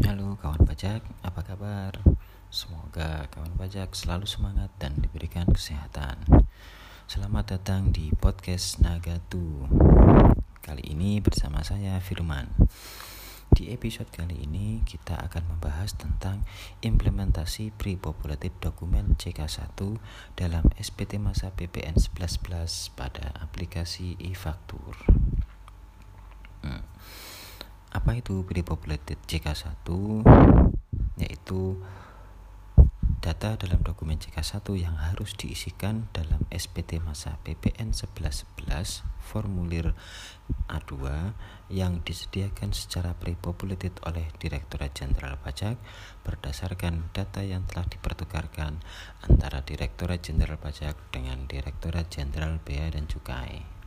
[0.00, 1.92] Halo kawan pajak, apa kabar?
[2.48, 6.24] Semoga kawan pajak selalu semangat dan diberikan kesehatan.
[7.04, 9.68] Selamat datang di podcast Nagatu.
[10.64, 12.48] Kali ini bersama saya Firman.
[13.52, 16.48] Di episode kali ini kita akan membahas tentang
[16.80, 19.76] implementasi pre-populated dokumen CK1
[20.32, 24.96] dalam SPT masa PPN 11 pada aplikasi e-faktur.
[26.64, 26.88] Hmm.
[27.90, 29.86] Apa itu pre-populated CK1?
[31.18, 31.82] Yaitu
[33.20, 39.92] data dalam dokumen CK1 yang harus diisikan dalam SPT masa PPN 1111 formulir
[40.70, 40.94] A2
[41.68, 45.76] yang disediakan secara pre-populated oleh Direktorat Jenderal Pajak
[46.24, 48.80] berdasarkan data yang telah dipertukarkan
[49.26, 53.79] antara Direktorat Jenderal Pajak dengan Direktorat Jenderal Bea dan Cukai.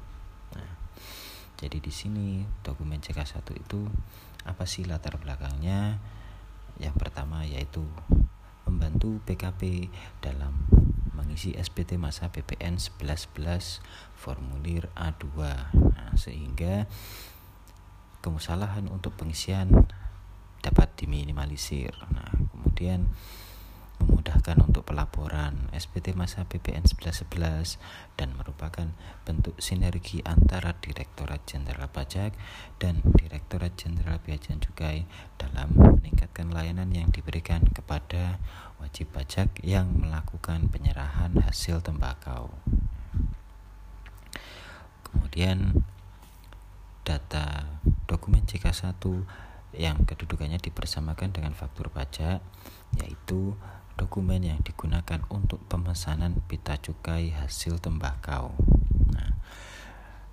[1.63, 3.88] Jadi di sini dokumen CK1 itu
[4.44, 5.95] apa sih latar belakangnya?
[6.76, 7.88] Yang pertama yaitu
[8.68, 9.87] membantu PKP
[10.20, 10.68] dalam
[11.15, 13.79] mengisi SPT masa PPN 1111
[14.20, 15.24] formulir A2
[15.71, 16.84] nah, sehingga
[18.20, 19.87] kemusalahan untuk pengisian
[20.59, 21.96] dapat diminimalisir.
[22.12, 23.07] Nah, kemudian
[24.04, 27.79] memudahkan untuk pelaporan SPT masa PPN 1111
[28.20, 28.91] dan merupakan
[29.23, 32.35] bentuk sinergi antara Direktorat Jenderal Pajak
[32.84, 35.07] dan Direktorat Jenderal Bea dan Cukai
[35.40, 38.43] dalam meningkatkan layanan yang diberikan kepada
[38.84, 42.51] wajib pajak yang melakukan penyerahan hasil tembakau.
[45.07, 45.87] Kemudian
[47.07, 48.99] data dokumen CK1
[49.74, 52.43] yang kedudukannya dipersamakan dengan faktur pajak
[53.01, 53.57] yaitu
[53.94, 58.54] dokumen yang digunakan untuk pemesanan pita cukai hasil tembakau.
[59.13, 59.38] Nah,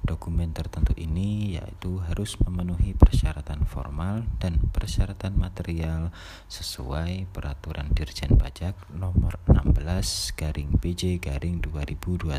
[0.00, 6.08] dokumen tertentu ini yaitu harus memenuhi persyaratan formal dan persyaratan material
[6.48, 12.32] sesuai peraturan Dirjen Pajak nomor 16 garing PJ garing 2021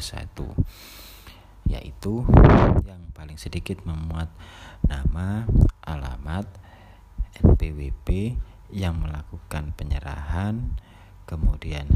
[1.70, 2.26] yaitu
[2.84, 4.28] yang paling sedikit memuat
[4.84, 5.48] nama,
[5.86, 6.50] alamat,
[7.40, 8.36] NPWP
[8.74, 10.76] yang melakukan penyerahan,
[11.31, 11.88] kemudian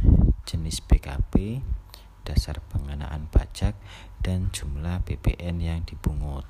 [0.47, 1.59] jenis PKP,
[2.23, 3.75] dasar pengenaan pajak,
[4.23, 6.47] dan jumlah PPN yang dipungut.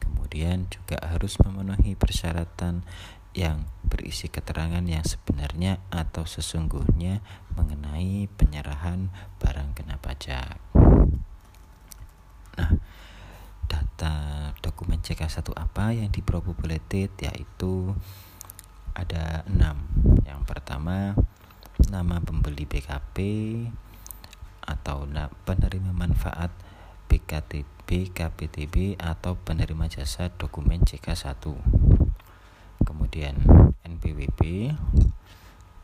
[0.00, 2.80] Kemudian juga harus memenuhi persyaratan
[3.36, 7.20] yang berisi keterangan yang sebenarnya atau sesungguhnya
[7.52, 10.56] mengenai penyerahan barang kena pajak.
[12.56, 12.72] Nah,
[13.68, 14.14] data
[14.64, 17.92] dokumen CK1 apa yang diprobabilited yaitu
[18.96, 19.84] ada enam.
[20.26, 21.14] Yang pertama
[21.86, 23.16] nama pembeli BKP
[24.66, 25.06] atau
[25.46, 26.50] penerima manfaat
[27.06, 31.38] BKTB, KPTB atau penerima jasa dokumen CK1.
[32.82, 33.38] Kemudian
[33.86, 34.74] NPWP,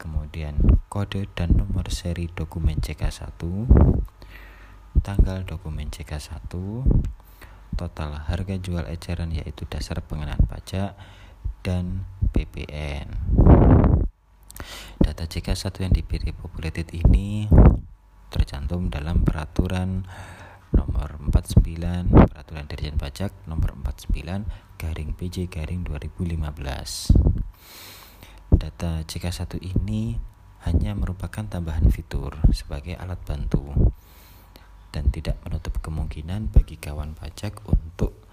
[0.03, 0.59] kemudian
[0.91, 3.39] kode dan nomor seri dokumen CK1,
[5.07, 6.51] tanggal dokumen CK1,
[7.79, 10.99] total harga jual eceran yaitu dasar pengenaan pajak
[11.63, 12.03] dan
[12.35, 13.07] PPN.
[15.23, 17.47] Data CK1 yang dipilih populated ini
[18.27, 20.03] tercantum dalam peraturan
[20.75, 24.19] nomor 49 peraturan Dirjen Pajak nomor 49
[24.83, 26.43] garing PJ garing 2015.
[28.51, 30.19] Data CK1 ini
[30.67, 33.95] hanya merupakan tambahan fitur sebagai alat bantu
[34.91, 38.27] dan tidak menutup kemungkinan bagi kawan pajak untuk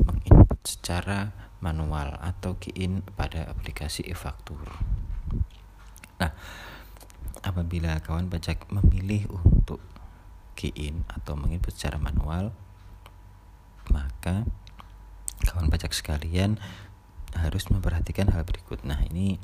[0.00, 4.89] menginput secara manual atau key in pada aplikasi e-faktur.
[6.20, 6.32] Nah,
[7.40, 9.80] apabila kawan pajak memilih untuk
[10.52, 12.52] key in atau menginput secara manual,
[13.88, 14.44] maka
[15.48, 16.60] kawan pajak sekalian
[17.32, 18.84] harus memperhatikan hal berikut.
[18.84, 19.40] Nah, ini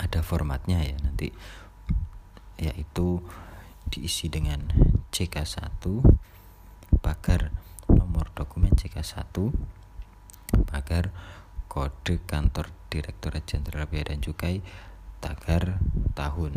[0.00, 1.30] ada formatnya ya nanti
[2.58, 3.22] yaitu
[3.86, 4.66] diisi dengan
[5.14, 5.78] CK1
[6.98, 7.54] pagar
[7.86, 9.30] nomor dokumen CK1
[10.66, 11.14] pagar
[11.70, 14.64] kode kantor Direktorat Jenderal Bea dan Cukai
[15.20, 15.80] tagar
[16.16, 16.56] tahun.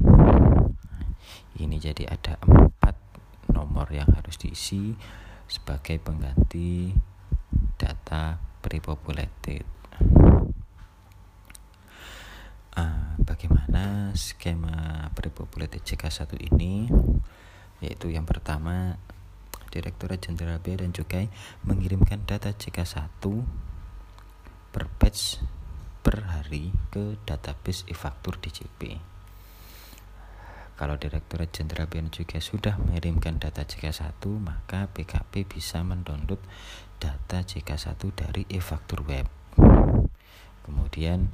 [1.60, 2.96] Ini jadi ada empat
[3.52, 4.96] nomor yang harus diisi
[5.50, 6.94] sebagai pengganti
[7.76, 9.66] data pre-populated.
[12.80, 16.88] Uh, bagaimana skema pre-populated CK1 ini?
[17.84, 18.96] Yaitu yang pertama
[19.70, 21.30] Direktorat Jenderal Bea dan Cukai
[21.68, 23.22] mengirimkan data CK1
[24.70, 25.42] per batch
[26.10, 28.98] per hari ke database e-faktur DJP.
[30.74, 36.42] Kalau Direktorat Jenderal Bea Cukai sudah mengirimkan data CK1, maka PKP bisa mendownload
[36.98, 39.30] data CK1 dari e-faktur web.
[40.66, 41.30] Kemudian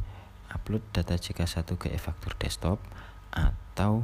[0.51, 2.83] upload data CK1 ke e-faktur desktop
[3.31, 4.04] atau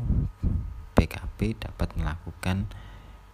[0.95, 2.71] PKP dapat melakukan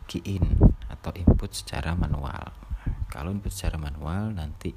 [0.09, 0.57] key in
[0.89, 2.66] atau input secara manual.
[3.07, 4.75] Kalau input secara manual nanti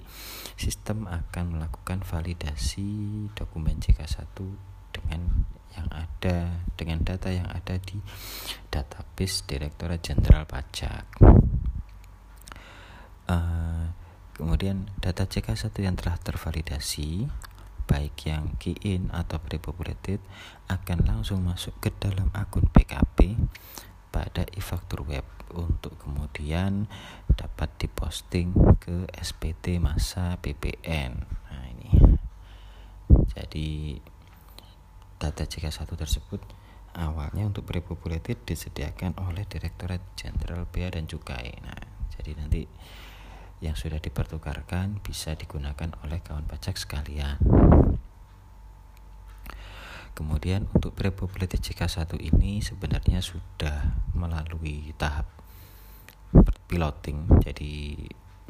[0.55, 4.37] sistem akan melakukan validasi dokumen CK1
[4.91, 8.03] dengan yang ada dengan data yang ada di
[8.71, 11.07] database Direktorat Jenderal Pajak.
[13.31, 13.95] Uh,
[14.35, 17.31] kemudian data CK1 yang telah tervalidasi
[17.91, 20.23] baik yang key in atau pre-populated
[20.71, 23.35] akan langsung masuk ke dalam akun PKP
[24.11, 25.25] pada e-faktur web
[25.55, 26.87] untuk kemudian
[27.35, 31.27] dapat diposting ke SPT masa PPN.
[31.27, 31.91] Nah, ini.
[33.35, 33.99] Jadi
[35.19, 36.43] data CK1 tersebut
[36.95, 41.55] awalnya untuk pre-populated disediakan oleh Direktorat Jenderal Bea dan Cukai.
[41.63, 41.79] Nah,
[42.19, 42.67] jadi nanti
[43.61, 47.37] yang sudah dipertukarkan bisa digunakan oleh kawan pajak sekalian.
[50.21, 55.25] Kemudian untuk pre-populated CK1 ini sebenarnya sudah melalui tahap
[56.69, 57.25] piloting.
[57.41, 57.97] Jadi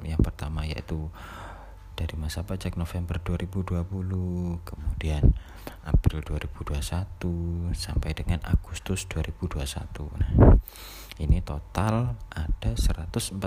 [0.02, 1.06] yang pertama yaitu
[1.94, 3.86] dari masa pajak November 2020,
[4.66, 5.30] kemudian
[5.86, 10.10] April 2021 sampai dengan Agustus 2021.
[10.18, 10.58] Nah,
[11.22, 13.38] ini total ada 143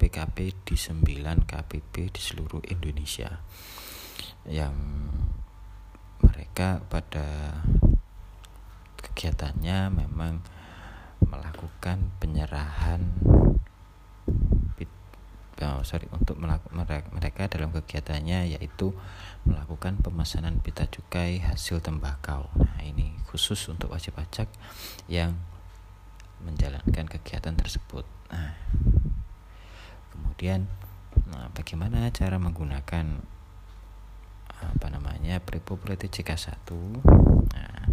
[0.00, 3.42] PKP di 9 KPP di seluruh Indonesia.
[4.46, 4.74] Yang
[6.40, 7.52] mereka pada
[8.96, 10.40] kegiatannya memang
[11.20, 13.04] melakukan penyerahan
[15.60, 18.96] oh, sorry untuk mereka dalam kegiatannya yaitu
[19.44, 22.48] melakukan pemesanan pita cukai hasil tembakau.
[22.56, 24.48] Nah, ini khusus untuk wajib pajak
[25.12, 25.36] yang
[26.40, 28.08] menjalankan kegiatan tersebut.
[28.32, 28.56] Nah,
[30.16, 30.64] kemudian
[31.28, 33.20] nah, bagaimana cara menggunakan
[35.30, 36.66] apa namanya pre-populated CK1
[37.54, 37.86] nah,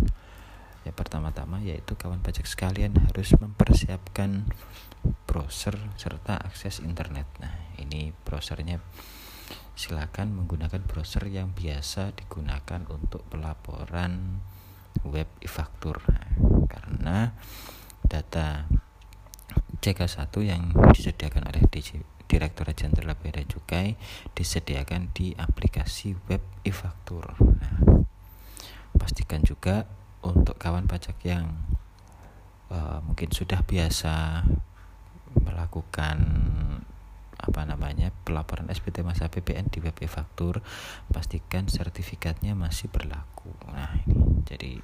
[0.82, 4.50] ya pertama-tama yaitu kawan pajak sekalian harus mempersiapkan
[5.30, 7.30] browser serta akses internet.
[7.38, 8.82] Nah ini browsernya.
[9.78, 14.42] Silakan menggunakan browser yang biasa digunakan untuk pelaporan
[15.06, 16.02] web e-faktur.
[16.10, 16.34] Nah,
[16.66, 17.38] karena
[18.02, 18.66] data
[19.78, 23.96] CK1 yang disediakan oleh DJ Direktorat Jenderal Bea Cukai
[24.36, 27.34] disediakan di aplikasi web e-faktur.
[27.40, 28.04] Nah,
[29.00, 29.88] pastikan juga
[30.22, 31.56] untuk kawan pajak yang
[32.72, 34.44] uh, mungkin sudah biasa
[35.38, 36.18] melakukan
[37.38, 40.66] apa namanya pelaporan SPT masa PPN di web e-faktur
[41.14, 43.94] pastikan sertifikatnya masih berlaku nah
[44.50, 44.82] jadi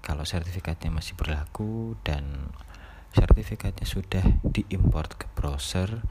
[0.00, 2.48] kalau sertifikatnya masih berlaku dan
[3.10, 6.02] sertifikatnya sudah diimport ke browser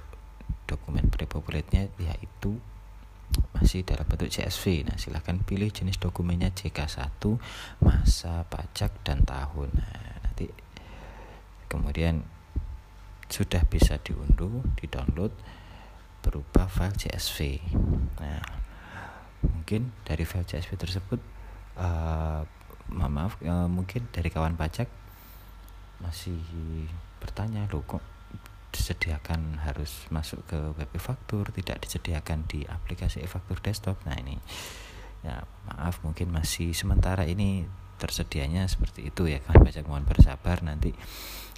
[0.69, 2.61] dokumen pre-populate-nya yaitu
[3.57, 4.89] masih dalam bentuk CSV.
[4.89, 7.21] Nah, silahkan pilih jenis dokumennya CK1,
[7.85, 9.69] masa pajak dan tahun.
[9.77, 10.49] Nah, nanti
[11.69, 12.25] kemudian
[13.29, 15.33] sudah bisa diunduh, di-download
[16.25, 17.61] berupa file CSV.
[18.19, 18.43] Nah,
[19.45, 21.21] mungkin dari file CSV tersebut
[21.79, 22.43] uh,
[22.89, 24.89] maaf uh, mungkin dari kawan pajak
[26.01, 26.39] masih
[27.19, 28.03] bertanya loh kok
[28.71, 34.39] disediakan harus masuk ke web e-faktur tidak disediakan di aplikasi e-faktur desktop nah ini
[35.27, 37.67] ya maaf mungkin masih sementara ini
[37.99, 40.95] tersedianya seperti itu ya kan pajak mohon bersabar nanti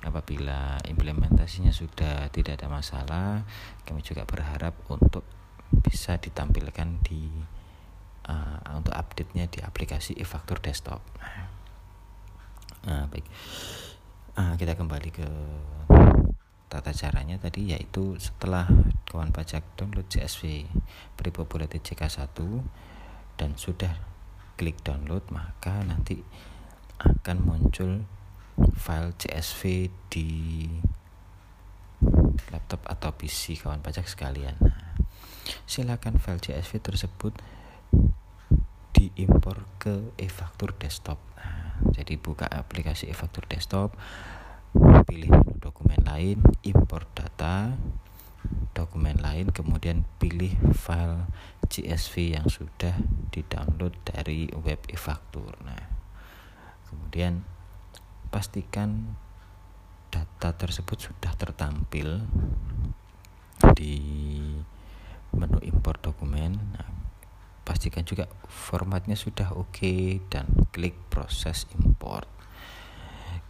[0.01, 3.45] apabila implementasinya sudah tidak ada masalah
[3.85, 5.23] kami juga berharap untuk
[5.71, 7.29] bisa ditampilkan di
[8.27, 10.99] uh, untuk update-nya di aplikasi e-faktur desktop.
[12.87, 13.27] Nah baik.
[14.35, 15.29] Uh, kita kembali ke
[16.71, 18.67] tata caranya tadi yaitu setelah
[19.11, 20.71] kawan pajak download CSV
[21.19, 22.39] pre-populated CK1
[23.35, 23.91] dan sudah
[24.61, 26.21] klik download maka nanti
[27.01, 28.05] akan muncul
[28.77, 30.29] file CSV di
[32.53, 34.61] laptop atau PC kawan pajak sekalian.
[35.65, 37.33] Silakan file CSV tersebut
[39.01, 43.97] diimpor ke e-faktur desktop nah, jadi buka aplikasi e-faktur desktop
[45.09, 47.81] pilih menu dokumen lain impor data
[48.77, 51.27] dokumen lain kemudian pilih file
[51.71, 52.99] CSV yang sudah
[53.31, 55.55] didownload dari web e-faktur.
[55.63, 55.79] Nah
[56.91, 57.47] kemudian
[58.35, 59.15] pastikan
[60.11, 62.27] data tersebut sudah tertampil
[63.79, 63.97] di
[65.31, 66.59] menu impor dokumen.
[66.75, 66.89] Nah,
[67.63, 72.27] pastikan juga formatnya sudah oke okay, dan klik proses import.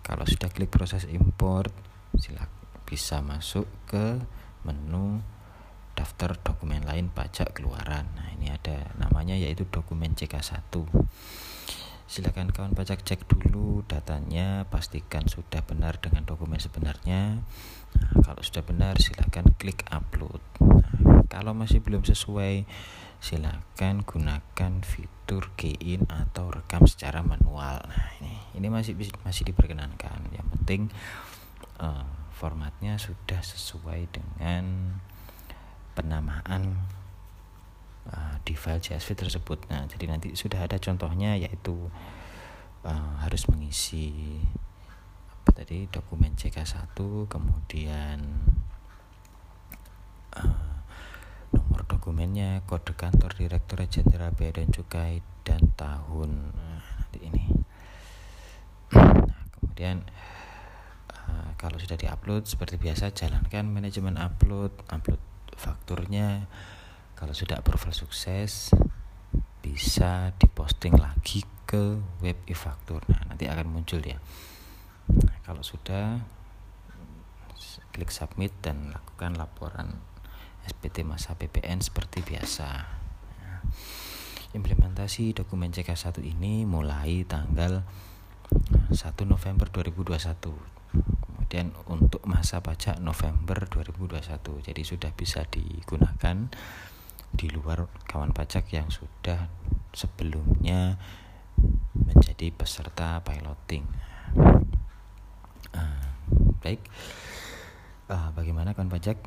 [0.04, 1.72] Kalau sudah klik proses import
[2.20, 4.18] silakan bisa masuk ke
[4.66, 5.22] menu
[6.00, 8.08] daftar dokumen lain pajak keluaran.
[8.16, 10.72] Nah ini ada namanya yaitu dokumen CK1
[12.10, 17.38] silakan kawan pajak cek dulu datanya pastikan sudah benar dengan dokumen sebenarnya.
[17.94, 20.42] Nah, kalau sudah benar silakan klik upload.
[20.58, 22.66] Nah, kalau masih belum sesuai
[23.22, 27.78] silakan gunakan fitur key in atau rekam secara manual.
[27.86, 30.34] Nah ini ini masih masih diperkenankan.
[30.34, 30.82] Yang penting
[31.78, 34.98] uh, formatnya sudah sesuai dengan
[35.94, 36.86] penamaan
[38.10, 41.90] uh, di file CSV tersebut nah jadi nanti sudah ada contohnya yaitu
[42.86, 44.38] uh, harus mengisi
[45.30, 46.96] apa tadi dokumen CK1
[47.28, 48.18] kemudian
[50.36, 50.70] uh,
[51.50, 57.44] nomor dokumennya, kode kantor Direktur Jenderal Bea dan Cukai dan tahun nah, nanti ini.
[58.90, 60.02] Nah, kemudian
[61.60, 65.20] kalau sudah diupload seperti biasa jalankan manajemen upload, upload
[65.60, 66.48] fakturnya.
[67.12, 68.72] Kalau sudah approval sukses
[69.60, 73.04] bisa diposting lagi ke web e-faktur.
[73.12, 74.16] Nah, nanti akan muncul ya.
[75.12, 76.24] Nah, kalau sudah
[77.92, 80.00] klik submit dan lakukan laporan
[80.64, 82.68] SPT masa PPN seperti biasa.
[83.44, 83.54] Ya.
[84.56, 87.84] Implementasi dokumen CK1 ini mulai tanggal
[88.50, 88.96] 1
[89.28, 91.19] November 2021.
[91.50, 94.70] Kemudian untuk masa pajak November 2021.
[94.70, 96.46] Jadi sudah bisa digunakan
[97.34, 99.50] di luar kawan pajak yang sudah
[99.90, 100.94] sebelumnya
[101.98, 103.82] menjadi peserta piloting.
[105.74, 106.06] Uh,
[106.62, 106.86] baik,
[108.06, 109.18] uh, bagaimana kawan pajak?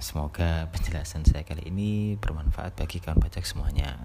[0.00, 4.00] Semoga penjelasan saya kali ini bermanfaat bagi kawan pajak semuanya.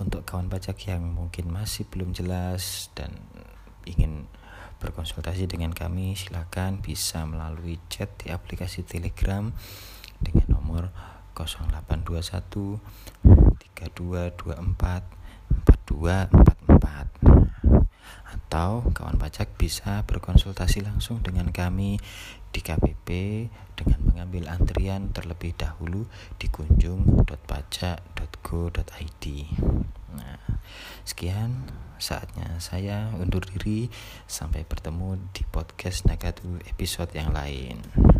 [0.00, 3.12] Untuk kawan pajak yang mungkin masih belum jelas dan
[3.84, 4.24] ingin
[4.78, 9.52] berkonsultasi dengan kami, silakan bisa melalui chat di aplikasi Telegram
[10.20, 10.90] dengan nomor
[11.36, 12.80] 0821
[13.76, 15.16] 3224
[15.86, 17.06] 4244
[18.26, 21.98] atau kawan pajak bisa berkonsultasi langsung dengan kami
[22.52, 23.08] di KPP
[23.76, 26.06] dengan mengambil antrian terlebih dahulu
[26.40, 29.24] di kunjung.pajak.go.id.
[30.16, 30.55] Nah,
[31.06, 33.88] sekian saatnya saya undur diri
[34.28, 38.15] sampai bertemu di podcast Nagatu episode yang lain.